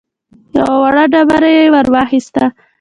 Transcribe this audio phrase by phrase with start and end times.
[0.57, 2.45] يوه وړه ډبره يې ور واخيسته.